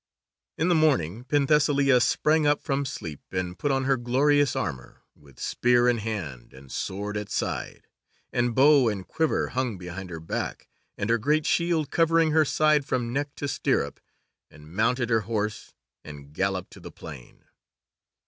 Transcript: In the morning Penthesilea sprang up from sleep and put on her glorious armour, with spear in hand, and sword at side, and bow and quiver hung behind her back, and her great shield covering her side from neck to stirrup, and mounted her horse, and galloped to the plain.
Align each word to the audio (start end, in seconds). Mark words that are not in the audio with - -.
In 0.57 0.67
the 0.67 0.73
morning 0.73 1.25
Penthesilea 1.25 2.01
sprang 2.01 2.47
up 2.47 2.63
from 2.63 2.85
sleep 2.85 3.21
and 3.31 3.59
put 3.59 3.69
on 3.69 3.83
her 3.83 3.97
glorious 3.97 4.55
armour, 4.55 5.03
with 5.15 5.39
spear 5.39 5.87
in 5.87 5.99
hand, 5.99 6.55
and 6.55 6.71
sword 6.71 7.15
at 7.15 7.29
side, 7.29 7.85
and 8.33 8.55
bow 8.55 8.87
and 8.89 9.07
quiver 9.07 9.49
hung 9.49 9.77
behind 9.77 10.09
her 10.09 10.19
back, 10.19 10.67
and 10.97 11.11
her 11.11 11.19
great 11.19 11.45
shield 11.45 11.91
covering 11.91 12.31
her 12.31 12.45
side 12.45 12.83
from 12.83 13.13
neck 13.13 13.35
to 13.35 13.47
stirrup, 13.47 13.99
and 14.49 14.73
mounted 14.73 15.11
her 15.11 15.21
horse, 15.21 15.75
and 16.03 16.33
galloped 16.33 16.71
to 16.73 16.79
the 16.79 16.91
plain. 16.91 17.45